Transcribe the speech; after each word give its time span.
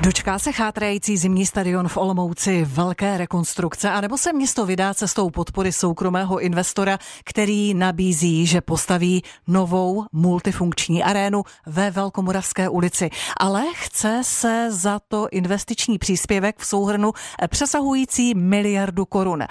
Dočká 0.00 0.38
se 0.38 0.52
chátrající 0.52 1.16
zimní 1.16 1.46
stadion 1.46 1.88
v 1.88 1.96
Olomouci 1.96 2.64
velké 2.64 3.18
rekonstrukce, 3.18 3.90
anebo 3.90 4.18
se 4.18 4.32
město 4.32 4.66
vydá 4.66 4.94
cestou 4.94 5.30
podpory 5.30 5.72
soukromého 5.72 6.40
investora, 6.40 6.98
který 7.24 7.74
nabízí, 7.74 8.46
že 8.46 8.60
postaví 8.60 9.22
novou 9.46 10.04
multifunkční 10.12 11.02
arénu 11.02 11.42
ve 11.66 11.90
Velkomoravské 11.90 12.68
ulici. 12.68 13.10
Ale 13.40 13.64
chce 13.74 14.20
se 14.24 14.66
za 14.70 15.00
to 15.08 15.28
investiční 15.30 15.98
příspěvek 15.98 16.58
v 16.58 16.66
souhrnu 16.66 17.12
přesahující 17.48 18.34
miliardu 18.34 19.04
korun. 19.04 19.42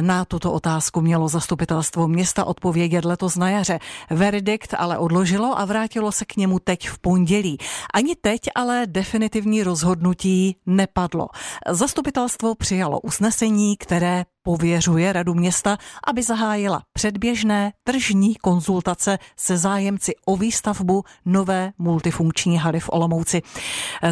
Na 0.00 0.24
tuto 0.24 0.52
otázku 0.52 1.00
mělo 1.00 1.28
zastupitelstvo 1.28 2.08
města 2.08 2.44
odpovědět 2.44 3.04
letos 3.04 3.36
na 3.36 3.50
jaře. 3.50 3.78
Verdikt 4.10 4.74
ale 4.78 4.98
odložilo 4.98 5.58
a 5.58 5.64
vrátilo 5.64 6.12
se 6.12 6.24
k 6.24 6.36
němu 6.36 6.58
teď 6.58 6.88
v 6.88 6.98
pondělí. 6.98 7.58
Ani 7.94 8.16
teď 8.16 8.40
ale 8.54 8.82
definitivní 8.86 9.62
rozhodnutí 9.62 9.73
rozhodnutí 9.74 10.56
nepadlo. 10.66 11.28
Zastupitelstvo 11.70 12.54
přijalo 12.54 13.00
usnesení, 13.00 13.76
které 13.76 14.24
pověřuje 14.44 15.12
radu 15.12 15.34
města, 15.34 15.78
aby 16.06 16.22
zahájila 16.22 16.82
předběžné 16.92 17.72
tržní 17.84 18.34
konzultace 18.34 19.18
se 19.36 19.58
zájemci 19.58 20.12
o 20.26 20.36
výstavbu 20.36 21.04
nové 21.24 21.72
multifunkční 21.78 22.58
haly 22.58 22.80
v 22.80 22.90
Olomouci. 22.92 23.42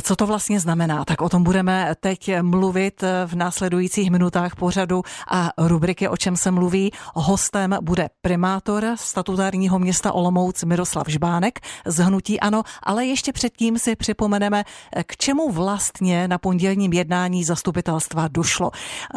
Co 0.02 0.16
to 0.16 0.26
vlastně 0.26 0.60
znamená? 0.60 1.04
Tak 1.04 1.20
o 1.20 1.28
tom 1.28 1.42
budeme 1.42 1.94
teď 2.00 2.30
mluvit 2.42 3.04
v 3.26 3.34
následujících 3.34 4.10
minutách 4.10 4.56
pořadu 4.56 5.02
a 5.30 5.50
rubriky 5.58 6.08
O 6.08 6.16
čem 6.16 6.36
se 6.36 6.50
mluví. 6.50 6.92
Hostem 7.14 7.76
bude 7.82 8.08
primátor 8.22 8.84
statutárního 8.94 9.78
města 9.78 10.12
Olomouc 10.12 10.64
Miroslav 10.64 11.08
Žbánek 11.08 11.60
z 11.86 11.98
Hnutí 11.98 12.40
Ano, 12.40 12.62
ale 12.82 13.06
ještě 13.06 13.32
předtím 13.32 13.78
si 13.78 13.96
připomeneme, 13.96 14.64
k 15.06 15.16
čemu 15.16 15.52
vlastně 15.52 16.28
na 16.28 16.38
pondělním 16.38 16.92
jednání 16.92 17.44
zastupitelstva 17.44 18.28
došlo. 18.28 18.70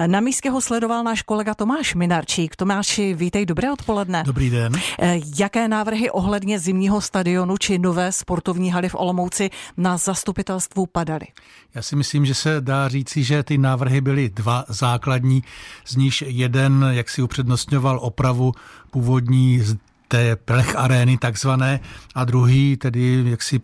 Na 0.08 0.20
místě 0.20 0.50
ho 0.50 0.62
sledoval 0.62 1.04
náš 1.06 1.22
kolega 1.22 1.54
Tomáš 1.54 1.96
Minarčík. 1.96 2.56
Tomáši, 2.56 3.14
vítej, 3.14 3.46
dobré 3.46 3.72
odpoledne. 3.72 4.24
Dobrý 4.26 4.50
den. 4.50 4.74
Eh, 5.00 5.22
jaké 5.38 5.68
návrhy 5.68 6.10
ohledně 6.10 6.60
zimního 6.60 7.02
stadionu 7.02 7.58
či 7.58 7.78
nové 7.78 8.12
sportovní 8.12 8.72
haly 8.72 8.90
v 8.90 8.96
Olomouci 8.96 9.50
na 9.78 9.98
zastupitelstvu 9.98 10.86
padaly? 10.86 11.28
Já 11.76 11.82
si 11.82 11.96
myslím, 11.96 12.26
že 12.26 12.34
se 12.34 12.62
dá 12.62 12.88
říci, 12.88 13.24
že 13.24 13.44
ty 13.44 13.58
návrhy 13.58 14.02
byly 14.02 14.30
dva 14.30 14.66
základní, 14.68 15.44
z 15.86 15.96
níž 15.96 16.24
jeden, 16.28 16.86
jak 16.92 17.10
si 17.10 17.22
upřednostňoval 17.22 18.00
opravu 18.02 18.52
původní 18.92 19.62
té 20.08 20.36
plech 20.36 20.76
arény 20.76 21.18
takzvané 21.18 21.80
a 22.16 22.26
druhý 22.26 22.78
tedy 22.78 23.24
jak 23.26 23.44
si 23.44 23.60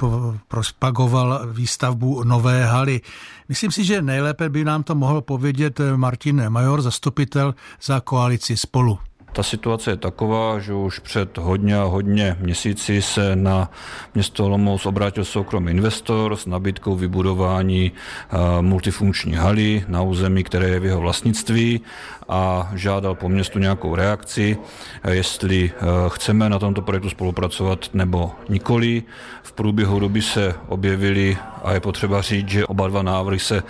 prospagoval 0.47 1.47
výstavbu 1.51 2.23
nové 2.23 2.65
haly. 2.65 3.01
Myslím 3.49 3.71
si, 3.71 3.83
že 3.83 4.01
nejlépe 4.01 4.49
by 4.49 4.65
nám 4.65 4.83
to 4.83 4.95
mohl 4.95 5.21
povědět 5.21 5.79
Martin 5.95 6.49
Major, 6.49 6.81
zastupitel 6.81 7.55
za 7.81 7.99
koalici 7.99 8.57
Spolu. 8.57 8.99
Ta 9.33 9.43
situace 9.43 9.91
je 9.91 9.97
taková, 9.97 10.59
že 10.59 10.73
už 10.73 10.99
před 10.99 11.37
hodně 11.37 11.77
a 11.77 11.83
hodně 11.83 12.37
měsíci 12.39 13.01
se 13.01 13.35
na 13.35 13.71
město 14.15 14.45
Olomouc 14.45 14.85
obrátil 14.85 15.25
soukromý 15.25 15.71
investor 15.71 16.35
s 16.35 16.45
nabídkou 16.45 16.95
vybudování 16.95 17.91
eh, 17.91 18.37
multifunkční 18.61 19.33
haly 19.33 19.85
na 19.87 20.01
území, 20.01 20.43
které 20.43 20.67
je 20.69 20.79
v 20.79 20.85
jeho 20.85 20.99
vlastnictví 20.99 21.81
a 22.29 22.71
žádal 22.75 23.15
po 23.15 23.29
městu 23.29 23.59
nějakou 23.59 23.95
reakci, 23.95 24.57
eh, 25.03 25.15
jestli 25.15 25.71
eh, 25.73 25.85
chceme 26.07 26.49
na 26.49 26.59
tomto 26.59 26.81
projektu 26.81 27.09
spolupracovat 27.09 27.89
nebo 27.93 28.31
nikoli. 28.49 29.03
V 29.43 29.51
průběhu 29.51 29.99
doby 29.99 30.21
se 30.21 30.55
objevily 30.67 31.37
a 31.63 31.73
je 31.73 31.79
potřeba 31.79 32.21
říct, 32.21 32.49
že 32.49 32.65
oba 32.65 32.87
dva 32.87 33.01
návrhy 33.01 33.39
se 33.39 33.63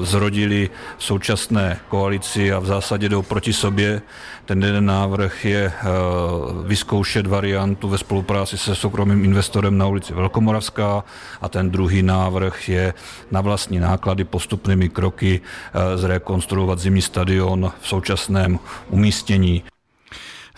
zrodily 0.00 0.70
v 0.98 1.04
současné 1.04 1.78
koalici 1.88 2.52
a 2.52 2.58
v 2.58 2.66
zásadě 2.66 3.08
jdou 3.08 3.22
proti 3.22 3.52
sobě. 3.52 4.02
Ten 4.44 4.62
jeden 4.62 4.86
návrh 4.86 5.44
je 5.44 5.64
eh, 5.66 5.82
vyzkoušet 6.66 7.26
variantu 7.26 7.88
ve 7.88 7.98
spolupráci 7.98 8.58
se 8.58 8.74
soukromým 8.74 9.24
investorem 9.24 9.78
na 9.78 9.86
ulici 9.86 10.14
Velkomoravská 10.14 11.04
a 11.40 11.48
ten 11.48 11.70
druhý 11.70 12.02
návrh 12.02 12.68
je 12.68 12.94
na 13.30 13.40
vlastní 13.40 13.80
náklady 13.80 14.24
postupnými 14.24 14.88
kroky 14.88 15.40
eh, 15.40 15.98
zrekonstruovat 15.98 16.78
zimní 16.78 17.02
stadion 17.02 17.72
v 17.80 17.88
současném 17.88 18.58
umístění. 18.90 19.62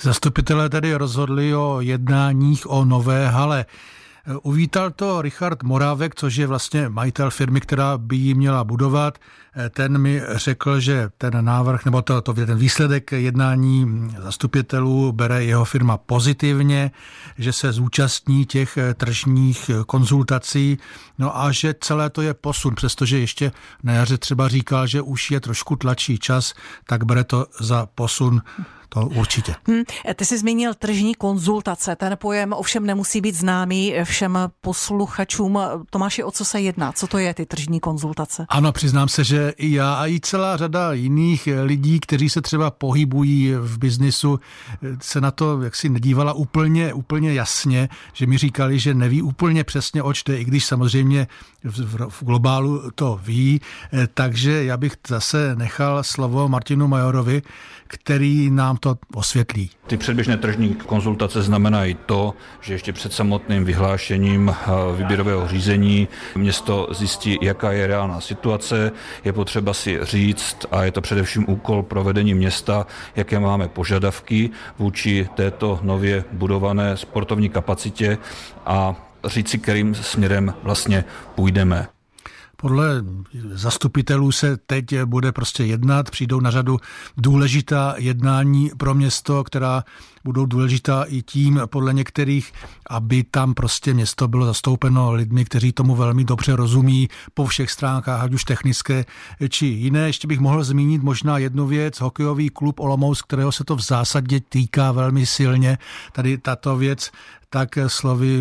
Zastupitelé 0.01 0.69
tedy 0.69 0.95
rozhodli 0.95 1.55
o 1.55 1.81
jednáních 1.81 2.71
o 2.71 2.85
nové 2.85 3.29
hale. 3.29 3.67
Uvítal 4.43 4.91
to 4.91 5.23
Richard 5.23 5.63
Morávek, 5.63 6.15
což 6.15 6.37
je 6.37 6.47
vlastně 6.47 6.89
majitel 6.89 7.31
firmy, 7.31 7.61
která 7.61 7.99
by 7.99 8.17
ji 8.17 8.35
měla 8.35 8.65
budovat. 8.65 9.19
Ten 9.71 9.99
mi 9.99 10.23
řekl, 10.35 10.81
že 10.81 11.09
ten 11.19 11.45
návrh, 11.45 11.85
nebo 11.85 12.03
to, 12.03 12.21
to, 12.21 12.35
ten 12.35 12.59
výsledek 12.59 13.13
jednání 13.13 14.09
zastupitelů 14.23 15.13
bere 15.13 15.45
jeho 15.45 15.65
firma 15.65 15.97
pozitivně, 15.97 16.91
že 17.39 17.53
se 17.53 17.73
zúčastní 17.73 18.47
těch 18.47 18.79
tržních 18.95 19.71
konzultací, 19.87 20.79
no 21.19 21.39
a 21.39 21.53
že 21.53 21.75
celé 21.81 22.11
to 22.11 22.23
je 22.23 22.35
posun, 22.35 22.75
přestože 22.75 23.19
ještě 23.19 23.53
na 23.83 23.93
jaře 23.93 24.19
třeba 24.19 24.49
říkal, 24.49 24.87
že 24.87 25.03
už 25.03 25.31
je 25.31 25.41
trošku 25.41 25.77
tlačí 25.77 26.19
čas, 26.19 26.55
tak 26.87 27.05
bere 27.05 27.25
to 27.25 27.47
za 27.61 27.87
posun 27.95 28.43
to 29.01 29.07
určitě. 29.07 29.55
Hmm, 29.69 29.83
ty 30.15 30.25
jsi 30.25 30.39
zmínil 30.39 30.75
tržní 30.75 31.15
konzultace. 31.15 31.97
Ten 31.97 32.17
pojem 32.21 32.53
ovšem 32.53 32.87
nemusí 32.87 33.21
být 33.21 33.35
známý 33.35 33.95
všem 34.05 34.39
posluchačům. 34.61 35.59
Tomáši, 35.91 36.25
o 36.25 36.31
co 36.31 36.45
se 36.45 36.61
jedná? 36.61 36.93
Co 36.93 37.07
to 37.07 37.19
je 37.19 37.35
ty 37.35 37.47
tržní 37.47 37.81
konzultace? 37.81 38.47
Ano, 38.49 38.73
přiznám 38.73 39.09
se, 39.09 39.25
že 39.25 39.53
i 39.57 39.73
já 39.73 39.95
a 39.95 40.07
i 40.07 40.21
celá 40.21 40.57
řada 40.57 40.93
jiných 40.93 41.49
lidí, 41.63 42.01
kteří 42.01 42.31
se 42.31 42.43
třeba 42.43 42.71
pohybují 42.71 43.55
v 43.55 43.79
biznisu, 43.79 44.41
se 45.01 45.21
na 45.21 45.31
to 45.31 45.63
jaksi 45.63 45.89
nedívala 45.89 46.33
úplně, 46.33 46.93
úplně 46.93 47.33
jasně, 47.35 47.89
že 48.13 48.27
mi 48.27 48.39
říkali, 48.39 48.79
že 48.79 48.95
neví 48.95 49.23
úplně 49.23 49.65
přesně, 49.65 50.03
oč 50.03 50.23
jde, 50.23 50.39
i 50.39 50.45
když 50.45 50.65
samozřejmě 50.65 51.27
v, 51.65 52.07
v 52.09 52.25
globálu 52.25 52.91
to 52.95 53.21
ví. 53.23 53.61
Takže 54.15 54.65
já 54.65 54.77
bych 54.77 54.97
zase 55.09 55.57
nechal 55.57 56.03
slovo 56.03 56.49
Martinu 56.49 56.89
Majorovi, 56.89 57.43
který 57.89 58.51
nám 58.51 58.77
to 58.77 58.86
osvětlí. 59.15 59.71
Ty 59.87 59.97
předběžné 59.97 60.37
tržní 60.37 60.75
konzultace 60.75 61.43
znamenají 61.43 61.97
to, 62.07 62.35
že 62.61 62.75
ještě 62.75 62.93
před 62.93 63.13
samotným 63.13 63.65
vyhlášením 63.65 64.49
eh, 64.51 64.71
výběrového 64.97 65.49
řízení 65.49 66.09
město 66.35 66.89
zjistí, 66.91 67.39
jaká 67.43 67.73
je 67.73 67.87
reálná 67.87 68.21
situace. 68.21 68.93
Je 69.25 69.33
potřeba 69.33 69.75
si 69.75 69.99
říct, 70.03 70.57
a 70.71 70.85
je 70.85 70.93
to 70.93 71.01
především 71.01 71.45
úkol 71.49 71.83
provedení 71.83 72.35
města, 72.35 72.87
jaké 73.17 73.41
máme 73.41 73.69
požadavky 73.69 74.51
vůči 74.79 75.29
této 75.35 75.79
nově 75.83 76.25
budované 76.33 76.97
sportovní 76.97 77.49
kapacitě 77.49 78.19
a 78.67 78.95
říci, 79.25 79.59
kterým 79.59 79.95
směrem 79.95 80.55
vlastně 80.63 81.05
půjdeme. 81.35 81.96
Podle 82.57 83.05
zastupitelů 83.53 84.33
se 84.33 84.57
teď 84.57 85.03
bude 85.05 85.33
prostě 85.33 85.65
jednat, 85.65 86.11
přijdou 86.11 86.41
na 86.41 86.51
řadu 86.51 86.79
důležitá 87.17 87.95
jednání 87.97 88.71
pro 88.79 88.95
město, 88.95 89.45
která 89.45 89.85
budou 90.25 90.47
důležitá 90.47 91.03
i 91.03 91.23
tím, 91.23 91.61
podle 91.67 91.95
některých, 91.95 92.53
aby 92.91 93.25
tam 93.25 93.55
prostě 93.55 93.95
město 93.95 94.29
bylo 94.29 94.47
zastoupeno 94.47 95.13
lidmi, 95.13 95.45
kteří 95.45 95.73
tomu 95.73 95.95
velmi 95.95 96.25
dobře 96.25 96.57
rozumí 96.57 97.09
po 97.35 97.47
všech 97.47 97.71
stránkách, 97.71 98.21
ať 98.23 98.33
už 98.33 98.45
technické 98.45 99.05
či 99.49 99.67
jiné. 99.67 100.07
Ještě 100.07 100.29
bych 100.29 100.41
mohl 100.41 100.65
zmínit 100.65 101.03
možná 101.03 101.39
jednu 101.39 101.67
věc, 101.67 102.01
hokejový 102.01 102.49
klub 102.51 102.81
Olomouc, 102.81 103.23
kterého 103.23 103.53
se 103.53 103.65
to 103.65 103.77
v 103.77 103.81
zásadě 103.81 104.41
týká 104.41 104.93
velmi 104.93 105.27
silně. 105.27 105.79
Tady 106.13 106.39
tato 106.39 106.77
věc 106.77 107.11
tak 107.51 107.79
slovy 107.87 108.39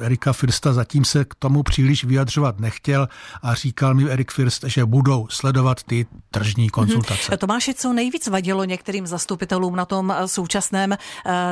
Erika 0.00 0.32
Firsta 0.32 0.72
zatím 0.72 1.04
se 1.04 1.24
k 1.24 1.34
tomu 1.34 1.62
příliš 1.62 2.04
vyjadřovat 2.04 2.60
nechtěl 2.60 3.08
a 3.42 3.54
říkal 3.54 3.94
mi 3.94 4.10
Erik 4.10 4.32
First, 4.32 4.64
že 4.66 4.84
budou 4.84 5.26
sledovat 5.30 5.82
ty 5.82 6.06
tržní 6.30 6.68
konzultace. 6.68 7.32
Mm-hmm. 7.32 7.38
Tomáši, 7.38 7.74
co 7.74 7.92
nejvíc 7.92 8.28
vadilo 8.28 8.64
některým 8.64 9.06
zastupitelům 9.06 9.76
na 9.76 9.84
tom 9.84 10.14
současném 10.26 10.92
eh, 10.92 10.98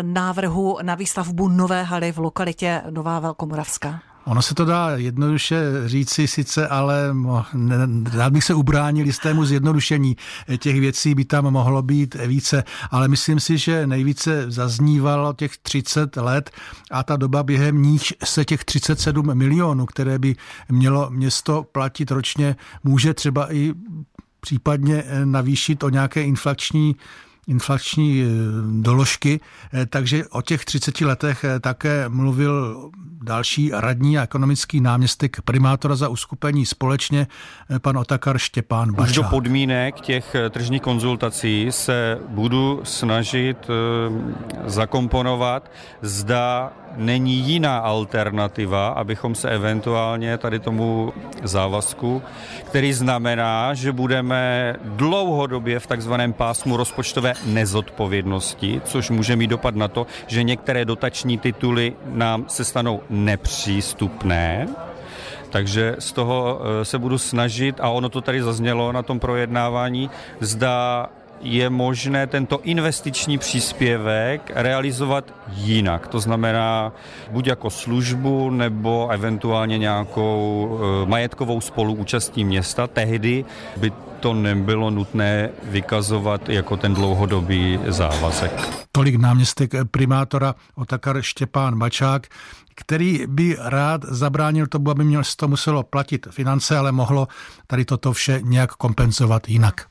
návrhu 0.03 0.79
na 0.83 0.95
výstavbu 0.95 1.49
nové 1.49 1.83
haly 1.83 2.13
v 2.13 2.19
lokalitě 2.19 2.83
Nová 2.91 3.21
Velkomoravská? 3.21 4.14
Ono 4.25 4.43
se 4.43 4.55
to 4.55 4.65
dá 4.65 4.91
jednoduše 4.97 5.63
říci 5.87 6.27
sice, 6.29 6.69
ale 6.69 7.15
rád 8.13 8.33
bych 8.33 8.45
se 8.45 8.55
ubránil 8.55 9.07
jistému 9.07 9.45
zjednodušení. 9.45 10.17
Těch 10.59 10.81
věcí 10.81 11.15
by 11.15 11.25
tam 11.25 11.45
mohlo 11.45 11.83
být 11.83 12.15
více, 12.27 12.65
ale 12.91 13.09
myslím 13.09 13.41
si, 13.41 13.59
že 13.59 13.87
nejvíce 13.87 14.51
zaznívalo 14.51 15.33
těch 15.33 15.57
30 15.59 16.17
let 16.17 16.51
a 16.91 17.03
ta 17.03 17.17
doba 17.17 17.43
během 17.43 17.83
níž 17.83 18.15
se 18.25 18.45
těch 18.45 18.65
37 18.65 19.35
milionů, 19.35 19.87
které 19.87 20.19
by 20.19 20.37
mělo 20.69 21.11
město 21.11 21.63
platit 21.73 22.11
ročně, 22.11 22.57
může 22.85 23.15
třeba 23.15 23.55
i 23.55 23.73
případně 24.41 25.05
navýšit 25.25 25.83
o 25.83 25.89
nějaké 25.89 26.23
inflační 26.23 26.97
inflační 27.49 28.25
doložky, 28.81 29.41
takže 29.89 30.25
o 30.31 30.43
těch 30.43 30.65
30 30.65 31.01
letech 31.01 31.45
také 31.61 32.09
mluvil 32.09 32.91
další 33.23 33.71
radní 33.75 34.19
a 34.19 34.23
ekonomický 34.23 34.81
náměstek 34.81 35.41
primátora 35.43 35.97
za 35.97 36.09
uskupení 36.09 36.67
společně, 36.67 37.27
pan 37.79 37.99
Otakar 37.99 38.39
Štěpán 38.39 38.93
Bačák. 38.93 39.11
Už 39.11 39.17
do 39.17 39.23
podmínek 39.23 40.01
těch 40.01 40.37
tržních 40.51 40.83
konzultací 40.83 41.67
se 41.71 42.19
budu 42.29 42.81
snažit 42.85 43.57
zakomponovat, 44.67 45.71
zda 46.03 46.73
není 46.97 47.35
jiná 47.35 47.79
alternativa, 47.79 48.89
abychom 48.89 49.35
se 49.35 49.51
eventuálně 49.51 50.39
tady 50.39 50.59
tomu 50.59 51.13
závazku, 51.43 52.23
který 52.65 52.93
znamená, 52.93 53.75
že 53.75 53.93
budeme 53.93 54.75
dlouhodobě 54.85 55.81
v 55.81 55.87
takzvaném 55.87 56.33
pásmu 56.33 56.77
rozpočtové 56.77 57.34
nezodpovědnosti, 57.47 58.81
což 58.85 59.11
může 59.11 59.37
mít 59.37 59.47
dopad 59.47 59.77
na 59.77 59.89
to, 59.89 60.07
že 60.27 60.43
některé 60.43 60.85
dotační 60.85 61.39
tituly 61.39 61.93
nám 62.07 62.45
se 62.49 62.65
stanou 62.65 63.01
nepřístupné, 63.11 64.69
takže 65.51 65.97
z 65.99 66.13
toho 66.13 66.61
eh, 66.61 66.85
se 66.85 66.99
budu 66.99 67.19
snažit, 67.19 67.77
a 67.81 67.89
ono 67.89 68.09
to 68.09 68.21
tady 68.21 68.43
zaznělo 68.43 68.93
na 68.93 69.03
tom 69.03 69.21
projednávání, 69.21 70.11
zda 70.41 71.07
je 71.41 71.71
možné 71.71 72.27
tento 72.27 72.61
investiční 72.63 73.39
příspěvek 73.39 74.51
realizovat 74.55 75.35
jinak. 75.49 76.07
To 76.07 76.21
znamená 76.21 76.93
buď 77.31 77.47
jako 77.47 77.71
službu 77.71 78.51
nebo 78.51 79.09
eventuálně 79.09 79.79
nějakou 79.79 80.79
eh, 80.79 81.07
majetkovou 81.07 81.61
spoluúčastí 81.61 82.45
města. 82.45 82.87
Tehdy 82.87 83.45
by 83.77 83.93
to 84.25 84.35
nebylo 84.35 84.91
nutné 84.91 85.51
vykazovat 85.63 86.49
jako 86.49 86.77
ten 86.77 86.95
dlouhodobý 86.95 87.79
závazek. 87.87 88.53
Tolik 88.93 89.17
náměstek 89.17 89.71
primátora 89.91 90.55
Otakar 90.75 91.23
Štěpán 91.23 91.79
Bačák, 91.79 92.27
který 92.75 93.25
by 93.29 93.57
rád 93.61 94.05
zabránil 94.05 94.67
tomu, 94.67 94.91
aby 94.91 95.05
měl 95.05 95.23
to 95.37 95.49
muselo 95.49 95.83
platit 95.83 96.27
finance, 96.31 96.79
ale 96.79 96.93
mohlo 96.93 97.29
tady 97.67 97.85
toto 97.85 98.13
vše 98.13 98.41
nějak 98.43 98.73
kompenzovat 98.73 99.49
jinak. 99.49 99.87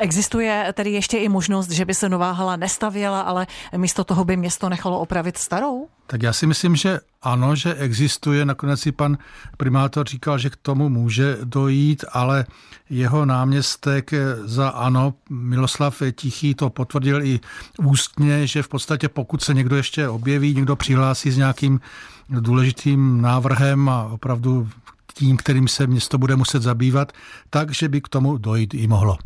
Existuje 0.00 0.72
tedy 0.72 0.90
ještě 0.90 1.18
i 1.18 1.28
možnost, 1.28 1.70
že 1.70 1.84
by 1.84 1.94
se 1.94 2.08
nová 2.08 2.32
hala 2.32 2.56
nestavěla, 2.56 3.20
ale 3.20 3.46
místo 3.76 4.04
toho 4.04 4.24
by 4.24 4.36
město 4.36 4.68
nechalo 4.68 5.00
opravit 5.00 5.38
starou? 5.38 5.88
Tak 6.06 6.22
já 6.22 6.32
si 6.32 6.46
myslím, 6.46 6.76
že 6.76 7.00
ano, 7.22 7.56
že 7.56 7.74
existuje. 7.74 8.44
Nakonec 8.44 8.80
si 8.80 8.92
pan 8.92 9.18
primátor 9.56 10.06
říkal, 10.06 10.38
že 10.38 10.50
k 10.50 10.56
tomu 10.56 10.88
může 10.88 11.38
dojít, 11.44 12.04
ale 12.12 12.46
jeho 12.90 13.24
náměstek 13.26 14.10
za 14.44 14.68
ano, 14.68 15.14
Miloslav 15.30 16.02
Tichý, 16.12 16.54
to 16.54 16.70
potvrdil 16.70 17.22
i 17.22 17.40
ústně, 17.78 18.46
že 18.46 18.62
v 18.62 18.68
podstatě 18.68 19.08
pokud 19.08 19.42
se 19.42 19.54
někdo 19.54 19.76
ještě 19.76 20.08
objeví, 20.08 20.54
někdo 20.54 20.76
přihlásí 20.76 21.30
s 21.30 21.36
nějakým 21.36 21.80
důležitým 22.28 23.20
návrhem 23.20 23.88
a 23.88 24.04
opravdu 24.04 24.68
tím, 25.14 25.36
kterým 25.36 25.68
se 25.68 25.86
město 25.86 26.18
bude 26.18 26.36
muset 26.36 26.62
zabývat, 26.62 27.12
takže 27.50 27.88
by 27.88 28.00
k 28.00 28.08
tomu 28.08 28.38
dojít 28.38 28.74
i 28.74 28.86
mohlo. 28.86 29.18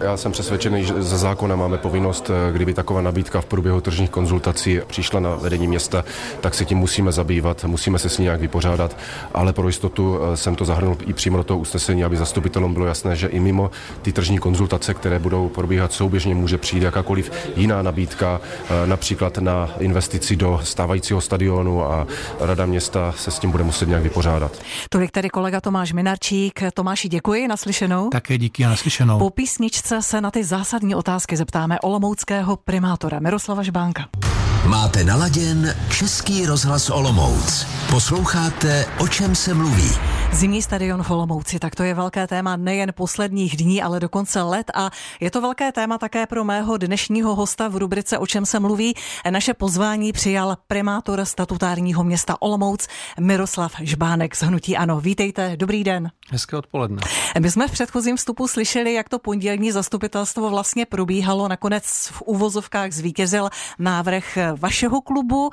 Já 0.00 0.16
jsem 0.16 0.32
přesvědčený, 0.32 0.84
že 0.84 1.02
za 1.02 1.18
zákona 1.18 1.56
máme 1.56 1.78
povinnost, 1.78 2.30
eh, 2.30 2.52
kdyby 2.52 2.74
taková 2.74 3.00
nabídka 3.00 3.40
v 3.40 3.44
průběhu 3.44 3.80
tržních 3.80 4.10
konzultací 4.10 4.80
přišla 4.86 5.20
na 5.20 5.34
vedení 5.34 5.68
města, 5.68 6.04
tak 6.40 6.54
se 6.54 6.64
tím 6.64 6.78
musíme 6.78 7.12
zabývat, 7.12 7.64
musíme 7.64 7.98
se 7.98 8.08
s 8.08 8.18
ní 8.18 8.22
nějak 8.24 8.40
vypořádat, 8.40 8.96
ale 9.34 9.52
pro 9.52 9.66
jistotu 9.66 10.18
eh, 10.18 10.36
jsem 10.36 10.54
to 10.56 10.64
zahrnul 10.64 10.96
i 11.06 11.12
přímo 11.12 11.36
do 11.36 11.44
toho 11.44 11.58
usnesení, 11.58 12.04
aby 12.04 12.16
zastupitelům 12.16 12.72
bylo 12.74 12.86
jasné, 12.86 13.16
že 13.16 13.26
i 13.26 13.40
mimo 13.40 13.70
ty 14.02 14.12
tržní 14.12 14.38
konzultace, 14.38 14.94
které 14.94 15.18
budou 15.18 15.48
probíhat 15.48 15.92
souběžně, 15.92 16.34
může 16.34 16.58
přijít 16.58 16.82
jakákoliv 16.82 17.32
jiná 17.56 17.82
nabídka, 17.82 18.40
eh, 18.68 18.86
například 18.86 19.38
na 19.38 19.70
investici 19.78 20.36
do 20.36 20.60
stávajícího 20.62 21.20
stadionu 21.20 21.84
a 21.84 22.06
Rada 22.40 22.66
města 22.66 23.14
se 23.18 23.30
s 23.30 23.38
tím 23.38 23.50
bude 23.50 23.64
muset 23.64 23.88
nějak 23.88 24.02
vypořádat. 24.02 24.52
Tolik 24.90 25.10
tady 25.10 25.30
kolega 25.30 25.60
Tomáš 25.60 25.92
Minarčík. 25.92 26.60
Tomáši, 26.74 27.08
děkuji, 27.08 27.48
naslyšenou. 27.48 28.08
Také 28.10 28.38
díky 28.38 28.64
a 28.64 28.68
naslyšenou. 28.68 29.18
Po 29.18 29.30
písničce 29.30 29.85
písničce 29.86 30.08
se 30.08 30.20
na 30.20 30.30
ty 30.30 30.44
zásadní 30.44 30.94
otázky 30.94 31.36
zeptáme 31.36 31.80
olomouckého 31.80 32.56
primátora 32.56 33.20
Miroslava 33.20 33.62
Žbánka. 33.62 34.25
Máte 34.64 35.04
naladěn 35.04 35.76
Český 35.90 36.46
rozhlas 36.46 36.90
Olomouc. 36.90 37.66
Posloucháte, 37.90 38.86
o 38.98 39.08
čem 39.08 39.34
se 39.34 39.54
mluví. 39.54 39.90
Zimní 40.32 40.62
stadion 40.62 41.02
v 41.02 41.10
Olomouci, 41.10 41.58
tak 41.58 41.74
to 41.74 41.82
je 41.82 41.94
velké 41.94 42.26
téma 42.26 42.56
nejen 42.56 42.92
posledních 42.96 43.56
dní, 43.56 43.82
ale 43.82 44.00
dokonce 44.00 44.42
let 44.42 44.70
a 44.74 44.90
je 45.20 45.30
to 45.30 45.40
velké 45.40 45.72
téma 45.72 45.98
také 45.98 46.26
pro 46.26 46.44
mého 46.44 46.76
dnešního 46.76 47.34
hosta 47.34 47.68
v 47.68 47.76
rubrice 47.76 48.18
O 48.18 48.26
čem 48.26 48.46
se 48.46 48.60
mluví. 48.60 48.94
Naše 49.30 49.54
pozvání 49.54 50.12
přijal 50.12 50.56
primátor 50.68 51.24
statutárního 51.24 52.04
města 52.04 52.42
Olomouc 52.42 52.88
Miroslav 53.20 53.72
Žbánek 53.80 54.36
z 54.36 54.42
Hnutí 54.42 54.76
Ano. 54.76 55.00
Vítejte, 55.00 55.56
dobrý 55.56 55.84
den. 55.84 56.10
Hezké 56.30 56.56
odpoledne. 56.56 57.02
My 57.40 57.50
jsme 57.50 57.68
v 57.68 57.70
předchozím 57.70 58.16
vstupu 58.16 58.48
slyšeli, 58.48 58.94
jak 58.94 59.08
to 59.08 59.18
pondělní 59.18 59.72
zastupitelstvo 59.72 60.50
vlastně 60.50 60.86
probíhalo. 60.86 61.48
Nakonec 61.48 61.84
v 62.12 62.22
uvozovkách 62.22 62.92
zvítězil 62.92 63.50
návrh 63.78 64.38
vašeho 64.54 65.00
klubu. 65.00 65.50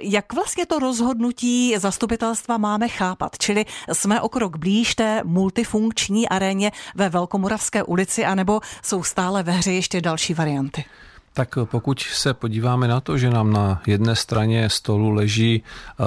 Jak 0.00 0.32
vlastně 0.32 0.66
to 0.66 0.78
rozhodnutí 0.78 1.74
zastupitelstva 1.78 2.58
máme 2.58 2.88
chápat? 2.88 3.38
Čili 3.38 3.66
jsme 3.92 4.20
o 4.20 4.28
krok 4.28 4.56
blíž 4.56 4.94
té 4.94 5.20
multifunkční 5.24 6.28
aréně 6.28 6.72
ve 6.94 7.08
Velkomoravské 7.08 7.82
ulici, 7.82 8.24
anebo 8.24 8.60
jsou 8.82 9.02
stále 9.02 9.42
ve 9.42 9.52
hře 9.52 9.72
ještě 9.72 10.00
další 10.00 10.34
varianty? 10.34 10.84
Tak 11.32 11.58
pokud 11.64 12.00
se 12.00 12.34
podíváme 12.34 12.88
na 12.88 13.00
to, 13.00 13.18
že 13.18 13.30
nám 13.30 13.52
na 13.52 13.82
jedné 13.86 14.16
straně 14.16 14.70
stolu 14.70 15.10
leží 15.10 15.62
eh, 15.62 16.04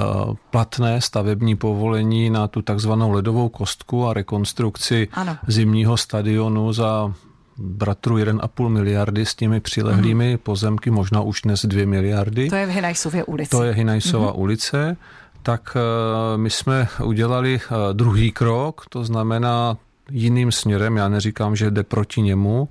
platné 0.50 1.00
stavební 1.00 1.56
povolení 1.56 2.30
na 2.30 2.48
tu 2.48 2.62
takzvanou 2.62 3.10
ledovou 3.10 3.48
kostku 3.48 4.06
a 4.06 4.14
rekonstrukci 4.14 5.08
ano. 5.12 5.36
zimního 5.46 5.96
stadionu 5.96 6.72
za 6.72 7.14
bratru 7.58 8.16
1,5 8.16 8.68
miliardy 8.68 9.26
s 9.26 9.34
těmi 9.34 9.60
přilehlými 9.60 10.34
mm-hmm. 10.34 10.42
pozemky, 10.42 10.90
možná 10.90 11.20
už 11.20 11.42
dnes 11.42 11.64
2 11.64 11.86
miliardy. 11.86 12.48
To 12.48 12.56
je 12.56 12.66
v 12.66 12.70
Hinajsově 12.70 13.24
ulici. 13.24 13.50
To 13.50 13.62
je 13.62 13.72
Hinajsova 13.72 14.32
mm-hmm. 14.32 14.40
ulice. 14.40 14.96
Tak 15.42 15.76
eh, 15.76 16.38
my 16.38 16.50
jsme 16.50 16.88
udělali 17.04 17.60
eh, 17.60 17.74
druhý 17.92 18.32
krok, 18.32 18.86
to 18.88 19.04
znamená 19.04 19.76
jiným 20.10 20.52
směrem, 20.52 20.96
já 20.96 21.08
neříkám, 21.08 21.56
že 21.56 21.70
jde 21.70 21.82
proti 21.82 22.22
němu, 22.22 22.68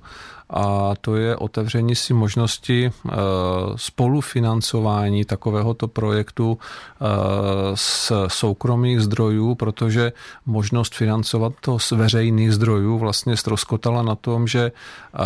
a 0.50 0.94
to 1.00 1.16
je 1.16 1.36
otevření 1.36 1.94
si 1.94 2.14
možnosti 2.14 2.92
eh, 2.92 3.12
spolufinancování 3.76 5.24
takovéhoto 5.24 5.88
projektu 5.88 6.58
eh, 6.60 7.06
z 7.74 8.12
soukromých 8.28 9.00
zdrojů, 9.00 9.54
protože 9.54 10.12
možnost 10.46 10.94
financovat 10.94 11.52
to 11.60 11.78
z 11.78 11.90
veřejných 11.90 12.52
zdrojů 12.52 12.98
vlastně 12.98 13.36
stroskotala 13.36 14.02
na 14.02 14.14
tom, 14.14 14.46
že 14.46 14.72
eh, 14.72 15.18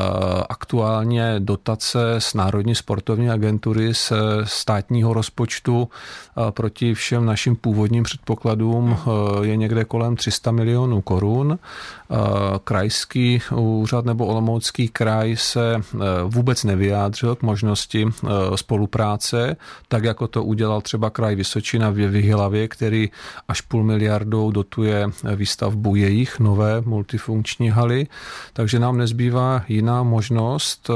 aktuálně 0.49 1.35
dotace 1.39 2.01
z 2.19 2.35
Národní 2.35 2.75
sportovní 2.75 3.31
agentury 3.31 3.95
z 3.95 4.13
státního 4.45 5.15
rozpočtu 5.15 5.89
proti 6.51 6.95
všem 6.95 7.27
našim 7.27 7.57
původním 7.57 8.05
předpokladům 8.05 8.99
je 9.43 9.57
někde 9.57 9.85
kolem 9.85 10.17
300 10.17 10.51
milionů 10.51 11.01
korun. 11.01 11.59
Krajský 12.65 13.43
úřad 13.55 14.05
nebo 14.05 14.27
Olomoucký 14.27 14.89
kraj 14.89 15.08
kraj 15.09 15.37
se 15.37 15.75
eh, 15.77 15.99
vůbec 16.25 16.65
nevyjádřil 16.65 17.35
k 17.35 17.43
možnosti 17.43 18.07
eh, 18.07 18.29
spolupráce, 18.55 19.57
tak 19.89 20.05
jako 20.05 20.29
to 20.29 20.45
udělal 20.45 20.81
třeba 20.81 21.11
kraj 21.11 21.35
Vysočina 21.35 21.91
v 21.91 21.95
Vyhlavě, 21.95 22.69
který 22.69 23.11
až 23.49 23.61
půl 23.61 23.85
miliardou 23.85 24.51
dotuje 24.51 25.07
eh, 25.09 25.37
výstavbu 25.37 25.97
jejich 25.97 26.41
nové 26.41 26.81
multifunkční 26.81 27.71
haly. 27.71 28.07
Takže 28.53 28.79
nám 28.79 28.99
nezbývá 28.99 29.65
jiná 29.69 30.03
možnost, 30.03 30.91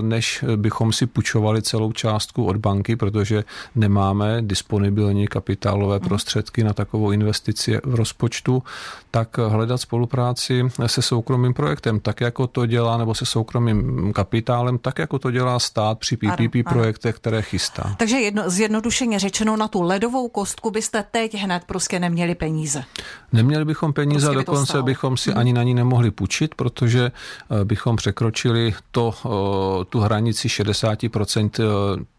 než 0.00 0.44
bychom 0.56 0.92
si 0.92 1.06
půjčovali 1.06 1.62
celou 1.62 1.92
částku 1.92 2.44
od 2.44 2.56
banky, 2.56 2.96
protože 2.96 3.44
nemáme 3.74 4.42
disponibilní 4.42 5.26
kapitálové 5.28 5.98
mhm. 5.98 6.08
prostředky 6.08 6.64
na 6.64 6.72
takovou 6.72 7.10
investici 7.10 7.78
v 7.84 7.94
rozpočtu, 7.94 8.62
tak 9.10 9.38
hledat 9.38 9.80
spolupráci 9.80 10.64
se 10.86 11.02
soukromým 11.02 11.54
projektem, 11.54 12.00
tak 12.00 12.20
jako 12.20 12.46
to 12.46 12.66
dělá, 12.66 12.96
nebo 12.96 13.14
se 13.14 13.26
soukromým 13.26 13.57
soukromým 13.58 14.12
kapitálem, 14.12 14.78
tak 14.78 14.98
jako 14.98 15.18
to 15.18 15.30
dělá 15.30 15.58
stát 15.58 15.98
při 15.98 16.16
PPP 16.16 16.54
ano, 16.54 16.64
projektech, 16.68 17.14
ano. 17.14 17.18
které 17.20 17.42
chystá. 17.42 17.94
Takže 17.96 18.16
jedno, 18.16 18.50
zjednodušeně 18.50 19.18
řečeno, 19.18 19.56
na 19.56 19.68
tu 19.68 19.82
ledovou 19.82 20.28
kostku 20.28 20.70
byste 20.70 21.04
teď 21.10 21.34
hned 21.34 21.64
prostě 21.64 22.00
neměli 22.00 22.34
peníze. 22.34 22.84
Neměli 23.32 23.64
bychom 23.64 23.92
peníze 23.92 24.26
prostě 24.26 24.38
by 24.38 24.44
dokonce 24.44 24.82
bychom 24.82 25.16
si 25.16 25.30
hmm. 25.30 25.38
ani 25.38 25.52
na 25.52 25.62
ní 25.62 25.74
nemohli 25.74 26.10
půjčit, 26.10 26.54
protože 26.54 27.12
eh, 27.12 27.64
bychom 27.64 27.96
překročili 27.96 28.74
to, 28.90 29.14
eh, 29.16 29.84
tu 29.84 30.00
hranici 30.00 30.48
60% 30.48 31.60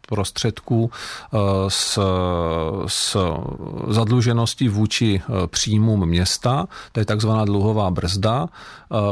prostředků 0.09 0.91
s, 1.67 1.99
s 2.87 3.17
zadlužeností 3.87 4.69
vůči 4.69 5.21
příjmům 5.47 6.05
města. 6.05 6.67
To 6.91 6.99
je 6.99 7.05
takzvaná 7.05 7.45
dluhová 7.45 7.91
brzda, 7.91 8.47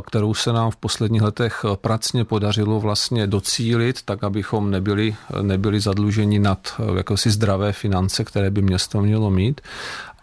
kterou 0.06 0.34
se 0.34 0.54
nám 0.54 0.72
v 0.72 0.76
posledních 0.76 1.22
letech 1.22 1.66
pracně 1.76 2.26
podařilo 2.26 2.80
vlastně 2.80 3.28
docílit, 3.28 4.02
tak 4.02 4.24
abychom 4.24 4.72
nebyli, 4.72 5.16
nebyli 5.42 5.80
zadluženi 5.80 6.40
nad 6.40 6.60
jakosi 6.98 7.32
zdravé 7.32 7.74
finance, 7.74 8.24
které 8.24 8.52
by 8.52 8.62
město 8.62 9.02
mělo 9.02 9.30
mít 9.30 9.62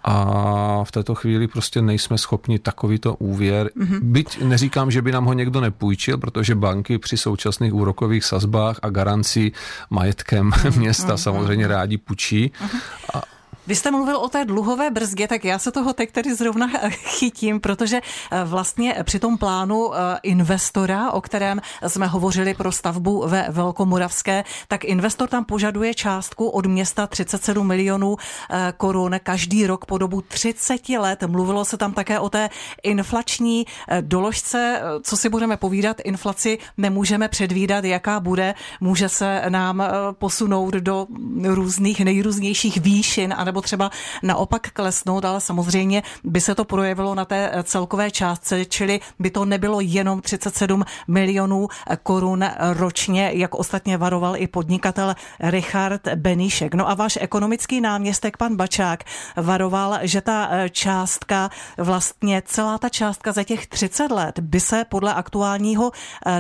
a 0.05 0.85
v 0.85 0.93
této 0.93 1.15
chvíli 1.15 1.49
prostě 1.49 1.83
nejsme 1.83 2.19
schopni 2.19 2.59
takovýto 2.59 3.15
úvěr. 3.15 3.71
Mm-hmm. 3.77 4.01
Byť 4.03 4.43
neříkám, 4.43 4.91
že 4.91 5.03
by 5.03 5.13
nám 5.13 5.25
ho 5.25 5.33
někdo 5.33 5.61
nepůjčil, 5.61 6.19
protože 6.19 6.55
banky 6.55 6.99
při 6.99 7.17
současných 7.17 7.75
úrokových 7.75 8.25
sazbách 8.25 8.79
a 8.83 8.91
garancí 8.91 9.53
majetkem 9.91 10.51
města 10.77 11.15
mm-hmm. 11.15 11.23
samozřejmě 11.23 11.69
rádi 11.69 11.99
půjčí. 11.99 12.53
Mm-hmm. 12.61 12.81
A, 13.15 13.23
vy 13.67 13.75
jste 13.75 13.91
mluvil 13.91 14.17
o 14.17 14.29
té 14.29 14.45
dluhové 14.45 14.91
brzdě, 14.91 15.29
tak 15.29 15.45
já 15.45 15.59
se 15.59 15.73
toho 15.73 15.93
teď 15.93 16.13
tedy 16.13 16.35
zrovna 16.35 16.71
chytím, 16.91 17.61
protože 17.61 17.97
eh, 17.97 18.45
vlastně 18.45 18.97
při 19.03 19.19
tom 19.19 19.39
plánu 19.39 19.95
eh, 19.95 19.99
investora, 20.23 21.13
o 21.13 21.21
kterém 21.21 21.61
jsme 21.87 22.07
hovořili 22.07 22.55
pro 22.55 22.73
stavbu 22.73 23.25
ve 23.27 23.47
Velkomoravské, 23.49 24.45
tak 24.69 24.85
investor 24.85 25.29
tam 25.29 25.45
požaduje 25.45 25.95
částku 25.95 26.49
od 26.49 26.67
města 26.67 27.07
37 27.07 27.67
milionů 27.67 28.17
eh, 28.51 28.73
korun 28.77 29.17
každý 29.23 29.67
rok 29.67 29.87
po 29.87 29.99
dobu 29.99 30.21
30 30.21 30.89
let. 30.89 31.23
Mluvilo 31.27 31.65
se 31.65 31.77
tam 31.77 31.93
také 31.93 32.19
o 32.19 32.29
té 32.29 32.51
inflační 32.83 33.67
doložce, 34.01 34.81
co 35.03 35.17
si 35.17 35.29
budeme 35.29 35.57
povídat, 35.57 35.97
inflaci 36.05 36.59
nemůžeme 36.77 37.29
předvídat, 37.29 37.85
jaká 37.85 38.21
bude, 38.21 38.55
může 38.81 39.09
se 39.09 39.43
nám 39.49 39.83
posunout 40.13 40.75
do 40.75 41.07
různých 41.45 42.01
nejrůznějších 42.01 42.81
výšin, 42.81 43.35
anebo 43.37 43.54
třeba 43.63 43.91
naopak 44.23 44.71
klesnout, 44.71 45.25
ale 45.25 45.41
samozřejmě 45.41 46.03
by 46.25 46.41
se 46.41 46.55
to 46.55 46.65
projevilo 46.65 47.15
na 47.15 47.25
té 47.25 47.53
celkové 47.63 48.11
částce, 48.11 48.65
čili 48.65 49.01
by 49.19 49.31
to 49.31 49.45
nebylo 49.45 49.81
jenom 49.81 50.21
37 50.21 50.85
milionů 51.09 51.69
korun 52.03 52.45
ročně, 52.73 53.31
jak 53.35 53.55
ostatně 53.55 53.99
varoval 53.99 54.37
i 54.37 54.47
podnikatel 54.47 55.15
Richard 55.41 56.09
Beníšek. 56.15 56.75
No 56.75 56.91
a 56.91 56.95
váš 56.95 57.19
ekonomický 57.21 57.81
náměstek, 57.81 58.37
pan 58.37 58.57
Bačák, 58.57 59.05
varoval, 59.37 59.99
že 60.03 60.21
ta 60.21 60.51
částka, 60.71 61.51
vlastně 61.79 62.43
celá 62.47 62.79
ta 62.79 62.89
částka 62.89 63.33
za 63.33 63.45
těch 63.45 63.67
30 63.67 64.11
let 64.11 64.39
by 64.39 64.61
se 64.61 64.85
podle 64.89 65.15
aktuálního 65.15 65.91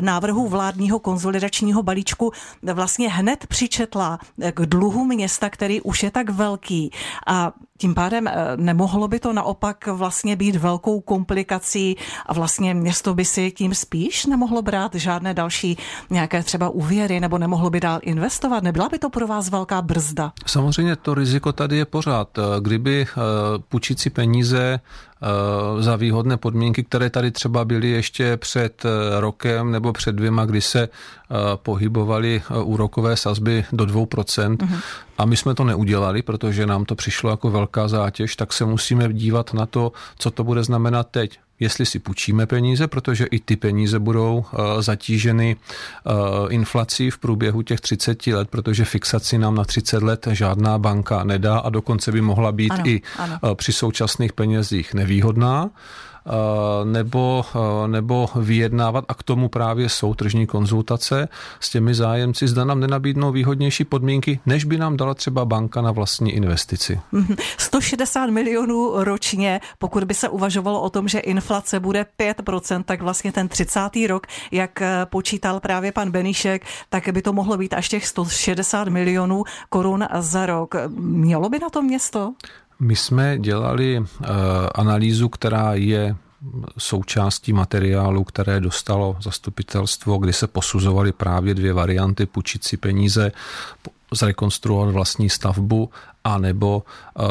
návrhu 0.01 0.49
vládního 0.49 0.99
konzolidačního 0.99 1.83
balíčku 1.83 2.33
vlastně 2.73 3.11
hned 3.11 3.47
přičetla 3.47 4.19
k 4.55 4.61
dluhu 4.61 5.05
města, 5.05 5.51
který 5.51 5.81
už 5.81 6.03
je 6.03 6.11
tak 6.11 6.31
velký, 6.31 6.91
a 7.27 7.53
tím 7.79 7.95
pádem 7.95 8.29
eh, 8.29 8.33
nemohlo 8.57 9.09
by 9.09 9.21
to 9.21 9.33
naopak 9.33 9.87
vlastně 9.87 10.37
být 10.37 10.57
velkou 10.57 11.01
komplikací 11.01 11.97
a 12.27 12.35
vlastně 12.35 12.75
město 12.75 13.15
by 13.15 13.25
si 13.25 13.51
tím 13.51 13.75
spíš 13.75 14.27
nemohlo 14.27 14.63
brát 14.63 14.95
žádné 14.95 15.35
další 15.35 15.79
nějaké 16.11 16.43
třeba 16.43 16.69
úvěry 16.69 17.21
nebo 17.21 17.39
nemohlo 17.39 17.71
by 17.71 17.81
dál 17.81 17.99
investovat? 18.03 18.63
Nebyla 18.63 18.89
by 18.89 18.99
to 18.99 19.11
pro 19.11 19.27
vás 19.27 19.51
velká 19.51 19.83
brzda? 19.83 20.33
Samozřejmě 20.47 20.97
to 20.97 21.15
riziko 21.15 21.53
tady 21.53 21.77
je 21.77 21.85
pořád. 21.85 22.39
Kdyby 22.61 23.03
eh, 23.03 23.21
půjčící 23.69 24.11
peníze 24.11 24.81
Eh, 25.25 25.83
za 25.83 25.97
výhodné 25.97 26.37
podmínky, 26.37 26.85
které 26.85 27.11
tady 27.11 27.31
třeba 27.31 27.65
byly 27.65 27.91
ještě 27.91 28.37
před 28.37 28.85
eh, 28.85 29.21
rokem 29.21 29.71
nebo 29.71 29.93
před 29.93 30.13
dvěma, 30.13 30.45
kdy 30.45 30.61
se 30.61 30.83
eh, 30.83 31.35
pohybovaly 31.57 32.43
úrokové 32.63 33.17
sazby 33.17 33.65
do 33.73 33.85
2%. 33.85 34.57
Mm-hmm. 34.57 34.81
A 35.19 35.25
my 35.25 35.37
jsme 35.37 35.55
to 35.55 35.65
neudělali, 35.65 36.23
protože 36.23 36.67
nám 36.67 36.85
to 36.85 36.95
přišlo 36.95 37.31
jako 37.31 37.51
velká 37.65 37.89
zátěž, 37.89 38.37
tak 38.37 38.53
se 38.53 38.65
musíme 38.65 39.13
dívat 39.13 39.55
na 39.55 39.67
to, 39.67 39.93
co 40.19 40.31
to 40.31 40.45
bude 40.45 40.65
znamenat 40.65 41.09
teď 41.11 41.39
jestli 41.61 41.87
si 41.87 41.99
půjčíme 41.99 42.47
peníze, 42.47 42.87
protože 42.87 43.25
i 43.25 43.41
ty 43.41 43.57
peníze 43.57 43.99
budou 43.99 44.37
uh, 44.37 44.83
zatíženy 44.83 45.57
uh, 45.57 46.53
inflací 46.53 47.11
v 47.11 47.19
průběhu 47.19 47.63
těch 47.63 47.81
30 47.81 48.27
let, 48.27 48.49
protože 48.51 48.85
fixaci 48.85 49.39
nám 49.39 49.55
na 49.55 49.65
30 49.65 50.03
let 50.03 50.29
žádná 50.31 50.79
banka 50.79 51.25
nedá 51.25 51.59
a 51.59 51.71
dokonce 51.71 52.13
by 52.13 52.21
mohla 52.21 52.53
být 52.53 52.73
ano, 52.73 52.83
i 52.87 53.03
ano. 53.19 53.39
Uh, 53.43 53.55
při 53.55 53.73
současných 53.73 54.33
penězích 54.33 54.95
nevýhodná. 54.95 55.71
Eh, 56.27 56.85
nebo, 56.85 57.45
eh, 57.55 57.89
nebo 57.89 58.29
vyjednávat 58.37 59.05
a 59.09 59.15
k 59.15 59.23
tomu 59.23 59.49
právě 59.49 59.89
jsou 59.89 60.15
tržní 60.15 60.47
konzultace 60.47 61.29
s 61.61 61.71
těmi 61.71 61.95
zájemci, 61.95 62.49
zda 62.49 62.65
nám 62.65 62.81
nenabídnou 62.81 63.33
výhodnější 63.33 63.85
podmínky, 63.85 64.41
než 64.47 64.65
by 64.65 64.79
nám 64.79 64.97
dala 64.97 65.15
třeba 65.15 65.45
banka 65.45 65.83
na 65.83 65.93
vlastní 65.93 66.33
investici. 66.33 67.01
160 67.59 68.31
milionů 68.31 68.93
ročně, 68.95 69.61
pokud 69.79 70.05
by 70.05 70.15
se 70.15 70.29
uvažovalo 70.29 70.81
o 70.81 70.91
tom, 70.91 71.09
že 71.09 71.19
inflace 71.19 71.81
bude 71.81 72.07
5%, 72.19 72.83
tak 72.85 73.03
vlastně 73.03 73.33
ten 73.33 73.49
30. 73.49 73.81
rok, 74.07 74.27
jak 74.51 74.83
eh, 74.83 75.07
počítal 75.07 75.61
právě 75.61 75.93
pan 75.93 76.11
Beníšek, 76.11 76.67
tak 76.89 77.09
by 77.09 77.23
to 77.23 77.33
mohlo 77.33 77.57
být 77.57 77.75
až 77.75 77.89
těch 77.89 78.07
160 78.07 78.89
milionů 78.89 79.45
korun 79.69 80.07
za 80.19 80.47
rok. 80.47 80.75
Mělo 80.99 81.49
by 81.49 81.59
na 81.59 81.71
to 81.71 81.83
město? 81.83 82.33
My 82.81 82.97
jsme 82.97 83.39
dělali 83.39 83.99
uh, 83.99 84.07
analýzu, 84.75 85.29
která 85.29 85.75
je 85.75 86.17
součástí 86.79 87.53
materiálu, 87.53 88.25
které 88.25 88.61
dostalo 88.61 89.17
zastupitelstvo, 89.21 90.19
kdy 90.19 90.33
se 90.33 90.47
posuzovaly 90.47 91.13
právě 91.13 91.55
dvě 91.55 91.73
varianty, 91.73 92.27
půjčit 92.27 92.65
si 92.65 92.77
peníze, 92.77 93.33
zrekonstruovat 94.15 94.91
vlastní 94.91 95.31
stavbu 95.31 95.91
a 96.25 96.39
nebo 96.39 96.83
uh, 97.19 97.25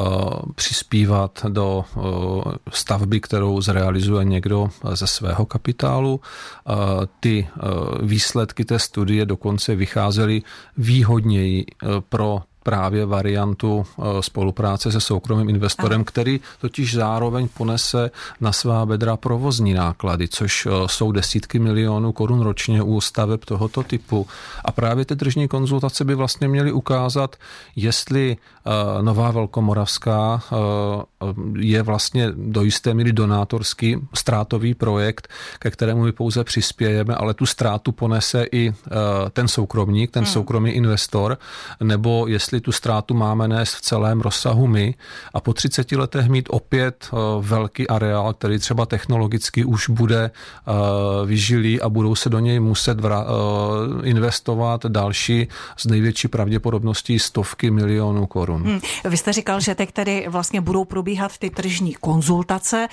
přispívat 0.55 1.45
do 1.49 1.85
uh, 1.95 2.43
stavby, 2.69 3.19
kterou 3.19 3.61
zrealizuje 3.61 4.25
někdo 4.25 4.69
ze 4.93 5.07
svého 5.07 5.45
kapitálu. 5.45 6.21
Ty 7.19 7.47
výsledky 8.01 8.65
té 8.65 8.79
studie 8.79 9.25
dokonce 9.25 9.75
vycházely 9.75 10.41
výhodněji 10.77 11.65
pro 12.09 12.41
právě 12.63 13.05
variantu 13.05 13.85
eh, 13.85 14.03
spolupráce 14.21 14.91
se 14.91 15.01
soukromým 15.01 15.49
investorem, 15.49 16.01
Aha. 16.01 16.05
který 16.05 16.39
totiž 16.61 16.95
zároveň 16.95 17.47
ponese 17.47 18.11
na 18.41 18.51
svá 18.51 18.85
bedra 18.85 19.17
provozní 19.17 19.73
náklady, 19.73 20.27
což 20.27 20.65
eh, 20.65 20.69
jsou 20.85 21.11
desítky 21.11 21.59
milionů 21.59 22.11
korun 22.11 22.41
ročně 22.41 22.83
u 22.83 23.01
staveb 23.01 23.39
tohoto 23.45 23.83
typu. 23.83 24.27
A 24.65 24.71
právě 24.71 25.05
ty 25.05 25.15
tržní 25.15 25.47
konzultace 25.47 26.05
by 26.05 26.15
vlastně 26.15 26.47
měly 26.47 26.71
ukázat, 26.71 27.35
jestli 27.75 28.37
Nová 29.01 29.31
Velkomoravská 29.31 30.41
je 31.55 31.81
vlastně 31.81 32.31
do 32.35 32.61
jisté 32.61 32.93
míry 32.93 33.13
donátorský 33.13 33.97
ztrátový 34.13 34.73
projekt, 34.73 35.27
ke 35.59 35.71
kterému 35.71 36.03
my 36.03 36.11
pouze 36.11 36.43
přispějeme, 36.43 37.15
ale 37.15 37.33
tu 37.33 37.45
ztrátu 37.45 37.91
ponese 37.91 38.45
i 38.51 38.73
ten 39.33 39.47
soukromník, 39.47 40.11
ten 40.11 40.23
hmm. 40.23 40.33
soukromý 40.33 40.71
investor, 40.71 41.37
nebo 41.83 42.27
jestli 42.27 42.61
tu 42.61 42.71
ztrátu 42.71 43.13
máme 43.13 43.47
nést 43.47 43.75
v 43.75 43.81
celém 43.81 44.21
rozsahu 44.21 44.67
my 44.67 44.95
a 45.33 45.39
po 45.39 45.53
30 45.53 45.91
letech 45.91 46.27
mít 46.27 46.47
opět 46.51 47.09
eh, 47.13 47.17
velký 47.41 47.87
areál, 47.87 48.33
který 48.33 48.59
třeba 48.59 48.85
technologicky 48.85 49.65
už 49.65 49.89
bude 49.89 50.31
eh, 50.31 50.71
vyžilý 51.25 51.81
a 51.81 51.89
budou 51.89 52.15
se 52.15 52.29
do 52.29 52.39
něj 52.39 52.59
muset 52.59 52.97
eh, 53.05 53.09
investovat 54.03 54.85
další 54.85 55.47
z 55.77 55.85
největší 55.85 56.27
pravděpodobností 56.27 57.19
stovky 57.19 57.71
milionů 57.71 58.27
korun. 58.27 58.52
Hmm. 58.55 58.79
Vy 59.05 59.17
jste 59.17 59.33
říkal, 59.33 59.59
že 59.59 59.75
teď 59.75 59.91
tedy 59.91 60.25
vlastně 60.29 60.61
budou 60.61 60.85
probíhat 60.85 61.37
ty 61.37 61.49
tržní 61.49 61.93
konzultace. 61.93 62.87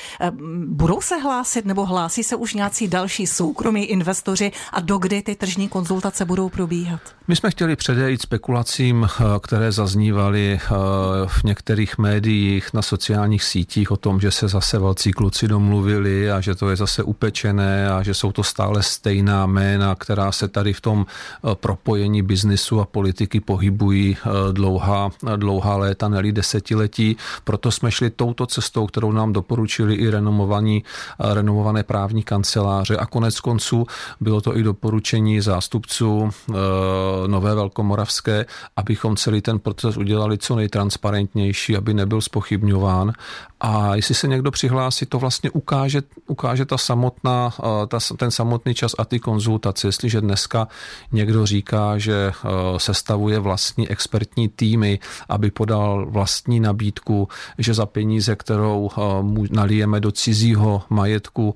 Budou 0.66 1.00
se 1.00 1.16
hlásit 1.16 1.64
nebo 1.64 1.86
hlásí 1.86 2.22
se 2.22 2.36
už 2.36 2.54
nějací 2.54 2.88
další 2.88 3.26
soukromí 3.26 3.84
investoři 3.84 4.52
a 4.72 4.80
dokdy 4.80 5.22
ty 5.22 5.34
tržní 5.34 5.68
konzultace 5.68 6.24
budou 6.24 6.48
probíhat? 6.48 7.00
My 7.28 7.36
jsme 7.36 7.50
chtěli 7.50 7.76
předejít 7.76 8.22
spekulacím, 8.22 9.08
které 9.42 9.72
zaznívaly 9.72 10.60
eh, 10.62 10.68
v 11.26 11.44
některých 11.44 11.98
médiích, 11.98 12.74
na 12.74 12.82
sociálních 12.82 13.44
sítích 13.44 13.90
o 13.90 13.96
tom, 13.96 14.20
že 14.20 14.30
se 14.30 14.48
zase 14.48 14.78
velcí 14.78 15.12
kluci 15.12 15.48
domluvili 15.48 16.30
a 16.30 16.40
že 16.40 16.54
to 16.54 16.70
je 16.70 16.76
zase 16.76 17.02
upečené 17.02 17.90
a 17.90 18.02
že 18.02 18.14
jsou 18.14 18.32
to 18.32 18.42
stále 18.42 18.82
stejná 18.82 19.46
jména, 19.46 19.94
která 19.94 20.32
se 20.32 20.48
tady 20.48 20.72
v 20.72 20.80
tom 20.80 21.06
eh, 21.06 21.54
propojení 21.54 22.22
biznisu 22.22 22.80
a 22.80 22.84
politiky 22.84 23.40
pohybují 23.40 24.16
eh, 24.16 24.52
dlouhá, 24.52 25.10
dlouhá 25.50 25.76
léta, 25.76 26.08
nelí 26.08 26.32
desetiletí. 26.32 27.16
Proto 27.44 27.70
jsme 27.70 27.90
šli 27.90 28.10
touto 28.10 28.46
cestou, 28.46 28.86
kterou 28.86 29.12
nám 29.12 29.32
doporučili 29.32 29.94
i 29.94 30.10
renomovaní, 30.10 30.84
renomované 31.18 31.82
právní 31.82 32.22
kanceláře 32.22 32.96
a 32.96 33.06
konec 33.06 33.40
konců 33.40 33.86
bylo 34.20 34.40
to 34.40 34.56
i 34.56 34.62
doporučení 34.62 35.40
zástupců 35.40 36.30
Nové 37.26 37.54
Velkomoravské, 37.54 38.46
abychom 38.76 39.16
celý 39.16 39.40
ten 39.40 39.58
proces 39.58 39.96
udělali 39.96 40.38
co 40.38 40.56
nejtransparentnější, 40.56 41.76
aby 41.76 41.94
nebyl 41.94 42.20
spochybňován. 42.20 43.12
A 43.60 43.94
jestli 43.94 44.14
se 44.14 44.28
někdo 44.28 44.50
přihlásí, 44.50 45.06
to 45.06 45.18
vlastně 45.18 45.50
ukáže, 45.50 46.02
ukáže 46.26 46.64
ta 46.64 46.78
samotná, 46.78 47.52
eh, 47.58 47.86
ta, 47.86 47.98
ten 48.16 48.30
samotný 48.30 48.74
čas 48.74 48.94
a 48.98 49.04
ty 49.04 49.20
konzultace. 49.20 49.88
Jestliže 49.88 50.20
dneska 50.20 50.68
někdo 51.12 51.46
říká, 51.46 51.98
že 51.98 52.32
eh, 52.32 52.48
sestavuje 52.76 53.38
vlastní 53.38 53.88
expertní 53.88 54.48
týmy, 54.48 54.98
aby 55.28 55.39
podal 55.48 56.06
vlastní 56.10 56.60
nabídku, 56.60 57.28
že 57.58 57.74
za 57.74 57.86
peníze, 57.86 58.36
kterou 58.36 58.90
nalijeme 59.50 60.00
do 60.00 60.12
cizího 60.12 60.82
majetku, 60.90 61.54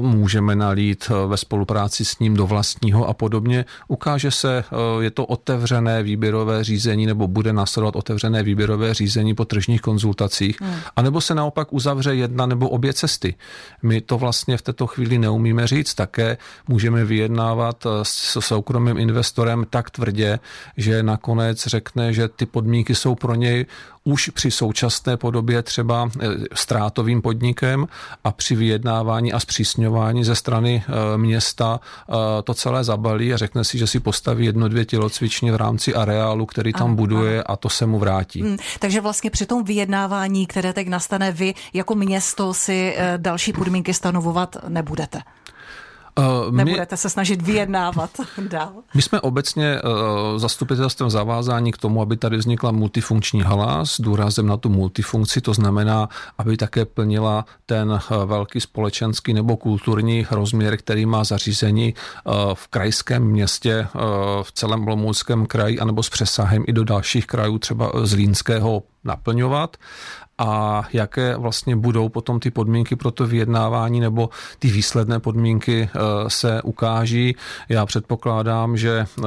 můžeme 0.00 0.56
nalít 0.56 1.08
ve 1.26 1.36
spolupráci 1.36 2.04
s 2.04 2.18
ním 2.18 2.34
do 2.34 2.46
vlastního 2.46 3.08
a 3.08 3.14
podobně, 3.14 3.64
ukáže 3.88 4.30
se, 4.30 4.64
je 5.00 5.10
to 5.10 5.26
otevřené 5.26 6.02
výběrové 6.02 6.64
řízení 6.64 7.06
nebo 7.06 7.28
bude 7.28 7.52
následovat 7.52 7.96
otevřené 7.96 8.42
výběrové 8.42 8.94
řízení 8.94 9.34
po 9.34 9.44
tržních 9.44 9.80
konzultacích, 9.80 10.60
hmm. 10.60 10.74
anebo 10.96 11.20
se 11.20 11.34
naopak 11.34 11.72
uzavře 11.72 12.14
jedna 12.14 12.46
nebo 12.46 12.68
obě 12.68 12.92
cesty. 12.92 13.34
My 13.82 14.00
to 14.00 14.18
vlastně 14.18 14.56
v 14.56 14.62
této 14.62 14.86
chvíli 14.86 15.18
neumíme 15.18 15.66
říct. 15.66 15.94
Také 15.94 16.36
můžeme 16.68 17.04
vyjednávat 17.04 17.86
s 18.02 18.40
soukromým 18.40 18.98
investorem 18.98 19.66
tak 19.70 19.90
tvrdě, 19.90 20.38
že 20.76 21.02
nakonec 21.02 21.66
řekne, 21.66 22.12
že 22.12 22.28
ty 22.38 22.46
podmínky 22.46 22.94
jsou 22.94 23.14
pro 23.14 23.34
něj 23.34 23.66
už 24.04 24.28
při 24.28 24.50
současné 24.50 25.16
podobě 25.16 25.62
třeba 25.62 26.10
eh, 26.20 26.26
ztrátovým 26.54 27.22
podnikem 27.22 27.86
a 28.24 28.32
při 28.32 28.56
vyjednávání 28.56 29.32
a 29.32 29.40
zpřísňování 29.40 30.24
ze 30.24 30.34
strany 30.34 30.84
eh, 30.86 31.18
města 31.18 31.80
eh, 31.80 32.12
to 32.42 32.54
celé 32.54 32.84
zabalí 32.84 33.34
a 33.34 33.36
řekne 33.36 33.64
si, 33.64 33.78
že 33.78 33.86
si 33.86 34.00
postaví 34.00 34.46
jedno, 34.46 34.68
dvě 34.68 34.84
tělocvičně 34.84 35.52
v 35.52 35.56
rámci 35.56 35.94
areálu, 35.94 36.46
který 36.46 36.72
tam 36.72 36.94
buduje 36.94 37.42
a 37.42 37.56
to 37.56 37.68
se 37.68 37.86
mu 37.86 37.98
vrátí. 37.98 38.42
Hmm, 38.42 38.56
takže 38.78 39.00
vlastně 39.00 39.30
při 39.30 39.46
tom 39.46 39.64
vyjednávání, 39.64 40.46
které 40.46 40.72
teď 40.72 40.88
nastane, 40.88 41.32
vy 41.32 41.54
jako 41.72 41.94
město 41.94 42.54
si 42.54 42.96
další 43.16 43.52
podmínky 43.52 43.94
stanovovat 43.94 44.56
nebudete. 44.68 45.20
Uh, 46.18 46.54
Nebudete 46.54 46.94
my, 46.94 46.98
se 46.98 47.10
snažit 47.10 47.42
vyjednávat 47.42 48.10
dál? 48.48 48.72
My 48.94 49.02
jsme 49.02 49.20
obecně 49.20 49.82
uh, 49.82 50.38
zastupitelstvem 50.38 51.10
zavázáni 51.10 51.72
k 51.72 51.76
tomu, 51.76 52.02
aby 52.02 52.16
tady 52.16 52.36
vznikla 52.36 52.72
multifunkční 52.72 53.42
hala 53.42 53.84
s 53.84 54.00
důrazem 54.00 54.46
na 54.46 54.56
tu 54.56 54.68
multifunkci, 54.68 55.40
to 55.40 55.54
znamená, 55.54 56.08
aby 56.38 56.56
také 56.56 56.84
plnila 56.84 57.44
ten 57.66 57.90
uh, 57.90 58.24
velký 58.24 58.60
společenský 58.60 59.34
nebo 59.34 59.56
kulturní 59.56 60.26
rozměr, 60.30 60.76
který 60.76 61.06
má 61.06 61.24
zařízení 61.24 61.94
uh, 62.24 62.34
v 62.54 62.68
krajském 62.68 63.24
městě, 63.24 63.88
uh, 63.94 64.00
v 64.42 64.52
celém 64.52 64.86
Olomouckém 64.86 65.46
kraji, 65.46 65.78
anebo 65.78 66.02
s 66.02 66.08
přesahem 66.08 66.64
i 66.66 66.72
do 66.72 66.84
dalších 66.84 67.26
krajů, 67.26 67.58
třeba 67.58 67.92
z 68.02 68.12
Línského 68.12 68.82
naplňovat 69.08 69.76
a 70.38 70.82
jaké 70.92 71.36
vlastně 71.36 71.76
budou 71.76 72.08
potom 72.08 72.40
ty 72.40 72.50
podmínky 72.50 72.96
pro 72.96 73.10
to 73.10 73.26
vyjednávání 73.26 74.00
nebo 74.00 74.30
ty 74.58 74.68
výsledné 74.68 75.20
podmínky 75.20 75.90
eh, 75.94 75.98
se 76.30 76.62
ukáží. 76.62 77.36
Já 77.68 77.86
předpokládám, 77.86 78.76
že 78.76 78.98
eh, 78.98 79.24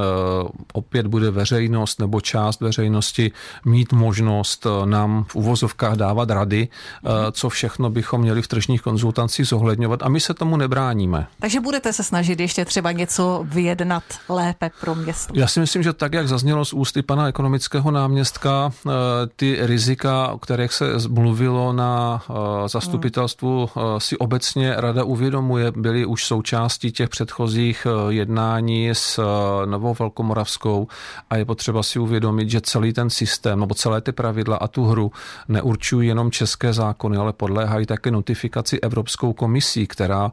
opět 0.73 1.07
bude 1.07 1.31
veřejnost 1.31 1.99
nebo 1.99 2.21
část 2.21 2.61
veřejnosti 2.61 3.31
mít 3.65 3.93
možnost 3.93 4.65
eh, 4.65 4.85
nám 4.85 5.23
v 5.23 5.35
uvozovkách 5.35 5.95
dávat 5.95 6.29
rady, 6.29 6.67
co 7.31 7.49
všechno 7.49 7.89
bychom 7.89 8.21
měli 8.21 8.41
v 8.41 8.47
tržních 8.47 8.81
konzultacích 8.81 9.47
zohledňovat 9.47 10.03
a 10.03 10.09
my 10.09 10.19
se 10.19 10.33
tomu 10.33 10.57
nebráníme. 10.57 11.27
Takže 11.39 11.59
budete 11.59 11.93
se 11.93 12.03
snažit 12.03 12.39
ještě 12.39 12.65
třeba 12.65 12.91
něco 12.91 13.45
vyjednat 13.47 14.03
lépe 14.29 14.71
pro 14.81 14.95
město? 14.95 15.33
Já 15.35 15.47
si 15.47 15.59
myslím, 15.59 15.83
že 15.83 15.93
tak, 15.93 16.13
jak 16.13 16.27
zaznělo 16.27 16.65
z 16.65 16.73
ústy 16.73 17.01
pana 17.01 17.27
ekonomického 17.27 17.91
náměstka, 17.91 18.71
ty 19.35 19.57
rizika, 19.71 20.27
o 20.27 20.37
kterých 20.37 20.73
se 20.73 20.85
mluvilo 21.09 21.73
na 21.73 22.23
eh, 22.29 22.33
zastupitelstvu, 22.69 23.69
eh, 23.69 23.81
si 23.97 24.17
obecně 24.17 24.73
rada 24.77 25.03
uvědomuje, 25.03 25.71
byly 25.71 26.05
už 26.05 26.25
součástí 26.25 26.91
těch 26.91 27.09
předchozích 27.09 27.87
eh, 27.87 28.13
jednání 28.13 28.89
s 28.89 29.19
Novou 29.65 29.95
Velkomoravskou 29.99 30.87
a 31.29 31.37
je 31.37 31.45
potřeba 31.45 31.83
si 31.83 31.99
uvědomit, 31.99 32.49
že 32.49 32.61
celý 32.61 32.93
ten 32.93 33.09
systém 33.09 33.59
nebo 33.59 33.75
celé 33.75 34.01
ty 34.01 34.11
pravidla 34.11 34.57
a 34.57 34.67
tu 34.67 34.85
hru 34.85 35.11
neurčují 35.47 36.07
jenom 36.07 36.31
české 36.31 36.73
zákony, 36.73 37.17
ale 37.17 37.33
podléhají 37.33 37.85
také 37.85 38.11
notifikaci 38.11 38.79
Evropskou 38.79 39.33
komisí, 39.33 39.87
která 39.87 40.31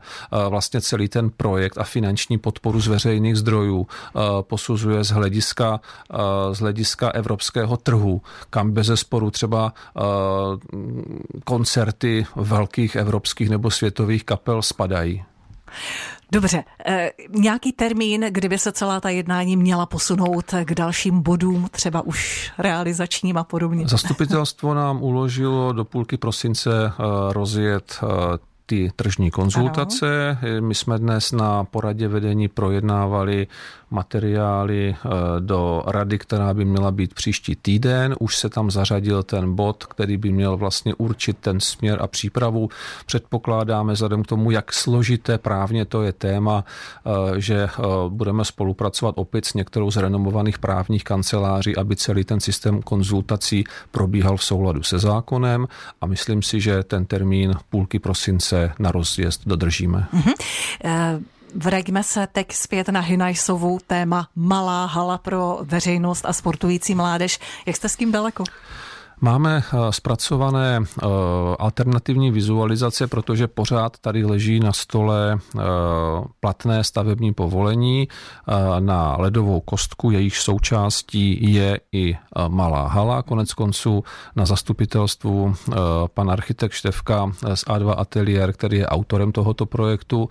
vlastně 0.49 0.81
celý 0.81 1.09
ten 1.09 1.31
projekt 1.31 1.79
a 1.79 1.85
finanční 1.85 2.39
podporu 2.39 2.81
z 2.81 2.87
veřejných 2.87 3.37
zdrojů 3.37 3.87
posuzuje 4.41 5.05
z 5.05 5.11
hlediska, 5.11 5.81
z 6.53 6.59
hlediska 6.59 7.11
evropského 7.11 7.77
trhu, 7.77 8.23
kam 8.51 8.71
bez 8.73 8.89
sporu 9.19 9.31
třeba 9.31 9.73
koncerty 11.45 12.27
velkých 12.37 12.97
evropských 12.97 13.51
nebo 13.51 13.71
světových 13.71 14.25
kapel 14.25 14.63
spadají. 14.63 15.25
Dobře, 16.33 16.65
e, 16.87 17.11
nějaký 17.29 17.73
termín, 17.73 18.27
kdyby 18.31 18.59
se 18.59 18.73
celá 18.73 19.01
ta 19.01 19.09
jednání 19.09 19.57
měla 19.57 19.87
posunout 19.87 20.55
k 20.65 20.75
dalším 20.75 21.23
bodům, 21.23 21.69
třeba 21.71 22.01
už 22.01 22.51
realizačním 22.59 23.37
a 23.37 23.45
podobně? 23.45 23.89
Zastupitelstvo 23.89 24.75
nám 24.75 25.03
uložilo 25.03 25.73
do 25.73 25.85
půlky 25.85 26.17
prosince 26.17 26.71
e, 26.87 26.93
rozjet 27.33 28.01
ty 28.69 28.91
tržní 28.97 29.31
konzultace. 29.31 30.39
Ano. 30.43 30.67
My 30.69 30.75
jsme 30.75 30.99
dnes 30.99 31.33
na 31.33 31.65
poradě 31.65 32.09
vedení 32.09 32.49
projednávali 32.49 33.47
materiály 33.91 34.97
eh, 34.97 35.09
do 35.41 35.83
rady, 35.87 36.19
která 36.19 36.55
by 36.55 36.65
měla 36.65 36.91
být 36.91 37.15
příští 37.15 37.57
týden. 37.57 38.15
Už 38.21 38.37
se 38.37 38.49
tam 38.49 38.71
zařadil 38.71 39.23
ten 39.23 39.55
bod, 39.55 39.85
který 39.85 40.17
by 40.17 40.33
měl 40.33 40.57
vlastně 40.57 40.95
určit 40.95 41.39
ten 41.41 41.61
směr 41.61 41.99
a 42.03 42.07
přípravu. 42.07 42.69
Předpokládáme 43.07 43.93
vzhledem 43.93 44.23
k 44.23 44.27
tomu, 44.27 44.51
jak 44.51 44.73
složité 44.73 45.39
právně 45.39 45.85
to 45.85 46.03
je 46.03 46.13
téma, 46.13 46.65
eh, 46.65 47.41
že 47.41 47.65
eh, 47.65 47.83
budeme 48.09 48.45
spolupracovat 48.45 49.15
opět 49.19 49.45
s 49.45 49.55
některou 49.55 49.91
z 49.91 49.97
renomovaných 49.97 50.59
právních 50.59 51.05
kanceláří, 51.05 51.77
aby 51.77 51.97
celý 51.97 52.25
ten 52.25 52.41
systém 52.41 52.83
konzultací 52.83 53.65
probíhal 53.91 54.37
v 54.37 54.45
souladu 54.45 54.83
se 54.83 54.99
zákonem 54.99 55.69
a 56.01 56.07
myslím 56.07 56.43
si, 56.43 56.61
že 56.61 56.83
ten 56.83 57.05
termín 57.05 57.55
půlky 57.71 57.99
prosince 57.99 58.58
na 58.79 58.93
rozjezd 58.93 59.43
dodržíme. 59.47 60.07
Mm-hmm. 60.15 60.35
Uh... 60.85 61.23
Vraťme 61.55 62.03
se 62.03 62.27
teď 62.33 62.53
zpět 62.53 62.89
na 62.89 63.01
Hinajsovou 63.01 63.79
téma 63.87 64.29
Malá 64.37 64.87
hala 64.87 65.19
pro 65.19 65.59
veřejnost 65.63 66.25
a 66.27 66.33
sportující 66.33 66.95
mládež. 66.95 67.39
Jak 67.67 67.77
jste 67.77 67.89
s 67.89 67.97
tím 67.97 68.13
daleko? 68.13 68.45
Máme 69.21 69.63
eh, 69.63 69.93
zpracované 69.93 70.81
eh, 70.81 71.07
alternativní 71.59 72.31
vizualizace, 72.31 73.07
protože 73.07 73.47
pořád 73.47 73.99
tady 73.99 74.25
leží 74.25 74.61
na 74.61 74.73
stole 74.73 75.39
eh, 75.39 75.61
platné 76.41 76.85
stavební 76.85 77.35
povolení 77.35 78.09
na 78.79 79.17
ledovou 79.19 79.61
kostku, 79.61 80.11
jejich 80.11 80.37
součástí 80.37 81.53
je 81.53 81.81
i 81.93 82.17
malá 82.49 82.89
hala. 82.89 83.23
Konec 83.23 83.55
konců 83.55 84.05
na 84.37 84.47
zastupitelstvu 84.47 85.55
pan 86.15 86.31
architekt 86.31 86.73
Števka 86.73 87.33
z 87.55 87.65
A2 87.65 87.95
Atelier, 87.99 88.53
který 88.53 88.79
je 88.79 88.87
autorem 88.87 89.33
tohoto 89.33 89.67
projektu, 89.67 90.29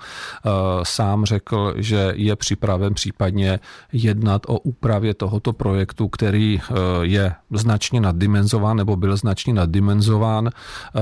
sám 0.84 1.26
řekl, 1.26 1.74
že 1.78 2.14
je 2.16 2.36
připraven 2.36 2.94
případně 2.94 3.60
jednat 3.92 4.42
o 4.48 4.60
úpravě 4.60 5.14
tohoto 5.14 5.54
projektu, 5.54 6.08
který 6.08 6.62
je 7.02 7.34
značně 7.52 8.02
naddimenzován 8.02 8.77
nebo 8.78 8.96
byl 8.96 9.18
značně 9.18 9.54
naddimenzován. 9.54 10.50
Eh, 10.50 11.02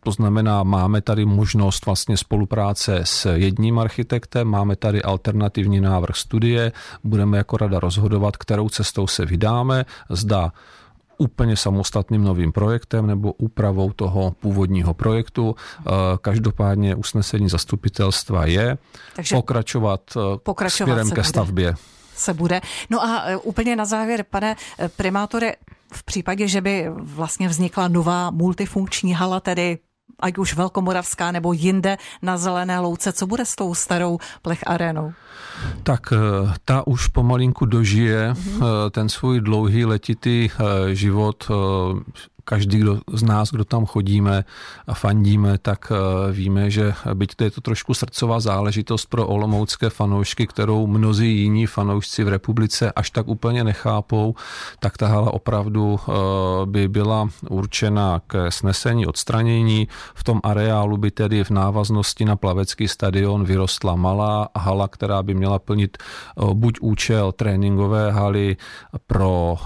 to 0.00 0.10
znamená, 0.10 0.62
máme 0.62 1.00
tady 1.00 1.24
možnost 1.24 1.86
vlastně 1.86 2.16
spolupráce 2.16 3.00
s 3.04 3.34
jedním 3.34 3.78
architektem, 3.78 4.48
máme 4.48 4.76
tady 4.76 5.02
alternativní 5.02 5.80
návrh 5.80 6.16
studie, 6.16 6.72
budeme 7.04 7.38
jako 7.38 7.56
rada 7.56 7.80
rozhodovat, 7.80 8.36
kterou 8.36 8.68
cestou 8.68 9.06
se 9.06 9.26
vydáme, 9.26 9.84
zda 10.10 10.52
úplně 11.18 11.56
samostatným 11.56 12.24
novým 12.24 12.52
projektem 12.52 13.06
nebo 13.06 13.32
úpravou 13.32 13.92
toho 13.92 14.30
původního 14.40 14.94
projektu. 14.94 15.56
Eh, 15.78 15.90
každopádně 16.20 16.94
usnesení 16.94 17.48
zastupitelstva 17.48 18.46
je 18.46 18.78
Takže 19.16 19.34
pokračovat, 19.34 20.00
eh, 20.16 20.38
pokračovat 20.42 20.86
směrem 20.86 21.10
ke 21.10 21.24
stavbě. 21.24 21.66
Bude 21.70 21.96
se 22.16 22.34
bude. 22.34 22.60
No 22.90 23.04
a 23.04 23.24
úplně 23.42 23.76
na 23.76 23.84
závěr, 23.84 24.24
pane 24.30 24.56
primátore, 24.96 25.52
v 25.92 26.04
případě, 26.04 26.48
že 26.48 26.60
by 26.60 26.86
vlastně 26.90 27.48
vznikla 27.48 27.88
nová 27.88 28.30
multifunkční 28.30 29.14
hala, 29.14 29.40
tedy 29.40 29.78
ať 30.20 30.38
už 30.38 30.54
velkomoravská 30.54 31.32
nebo 31.32 31.52
jinde 31.52 31.96
na 32.22 32.38
Zelené 32.38 32.78
louce, 32.78 33.12
co 33.12 33.26
bude 33.26 33.44
s 33.44 33.54
tou 33.54 33.74
starou 33.74 34.18
plech 34.42 34.60
arénou? 34.66 35.12
Tak 35.82 36.12
e, 36.12 36.16
ta 36.64 36.86
už 36.86 37.08
pomalinku 37.08 37.66
dožije 37.66 38.32
mm-hmm. 38.32 38.90
ten 38.90 39.08
svůj 39.08 39.40
dlouhý 39.40 39.84
letitý 39.84 40.48
život 40.92 41.48
každý 42.46 42.78
kdo 42.78 42.98
z 43.12 43.22
nás, 43.22 43.50
kdo 43.50 43.64
tam 43.64 43.86
chodíme 43.86 44.44
a 44.86 44.94
fandíme, 44.94 45.58
tak 45.58 45.92
víme, 46.30 46.70
že 46.70 46.94
byť 47.14 47.34
to 47.34 47.44
je 47.44 47.50
to 47.50 47.60
trošku 47.60 47.94
srdcová 47.94 48.40
záležitost 48.40 49.06
pro 49.10 49.26
olomoucké 49.26 49.90
fanoušky, 49.90 50.46
kterou 50.46 50.86
mnozí 50.86 51.26
jiní 51.26 51.66
fanoušci 51.66 52.24
v 52.24 52.28
republice 52.38 52.92
až 52.92 53.10
tak 53.10 53.28
úplně 53.28 53.64
nechápou, 53.64 54.34
tak 54.78 54.96
ta 54.96 55.06
hala 55.06 55.34
opravdu 55.34 55.98
by 56.64 56.88
byla 56.88 57.28
určena 57.50 58.22
k 58.26 58.50
snesení 58.50 59.06
odstranění. 59.06 59.88
V 60.14 60.24
tom 60.24 60.40
areálu 60.44 60.96
by 60.96 61.10
tedy 61.10 61.44
v 61.44 61.50
návaznosti 61.50 62.24
na 62.24 62.36
plavecký 62.36 62.88
stadion 62.88 63.44
vyrostla 63.44 63.94
malá 63.94 64.48
hala, 64.56 64.88
která 64.88 65.22
by 65.22 65.34
měla 65.34 65.58
plnit 65.58 65.98
buď 66.52 66.78
účel 66.80 67.32
tréninkové 67.32 68.12
haly 68.12 68.56
pro 69.06 69.58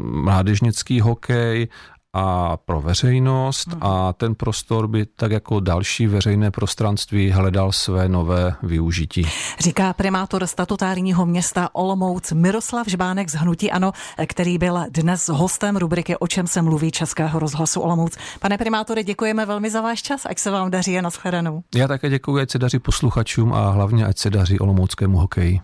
mládežnický 0.00 1.00
hokej, 1.00 1.68
a 2.12 2.56
pro 2.56 2.80
veřejnost 2.80 3.68
a 3.80 4.12
ten 4.12 4.34
prostor 4.34 4.88
by 4.88 5.06
tak 5.06 5.32
jako 5.32 5.60
další 5.60 6.06
veřejné 6.06 6.50
prostranství 6.50 7.30
hledal 7.30 7.72
své 7.72 8.08
nové 8.08 8.54
využití. 8.62 9.26
Říká 9.60 9.92
primátor 9.92 10.46
statutárního 10.46 11.26
města 11.26 11.68
Olomouc 11.72 12.32
Miroslav 12.32 12.88
Žbánek 12.88 13.30
z 13.30 13.34
Hnutí 13.34 13.70
Ano, 13.70 13.92
který 14.26 14.58
byl 14.58 14.78
dnes 14.90 15.28
hostem 15.28 15.76
rubriky 15.76 16.16
O 16.16 16.26
čem 16.26 16.46
se 16.46 16.62
mluví 16.62 16.90
Českého 16.90 17.38
rozhlasu 17.38 17.80
Olomouc. 17.80 18.16
Pane 18.40 18.58
primátore, 18.58 19.04
děkujeme 19.04 19.46
velmi 19.46 19.70
za 19.70 19.80
váš 19.80 20.02
čas, 20.02 20.26
ať 20.26 20.38
se 20.38 20.50
vám 20.50 20.70
daří 20.70 20.98
a 20.98 21.02
nashledanou. 21.02 21.62
Já 21.74 21.88
také 21.88 22.10
děkuji, 22.10 22.42
ať 22.42 22.50
se 22.50 22.58
daří 22.58 22.78
posluchačům 22.78 23.52
a 23.52 23.70
hlavně 23.70 24.06
ať 24.06 24.18
se 24.18 24.30
daří 24.30 24.58
olomouckému 24.58 25.18
hokeji. 25.18 25.60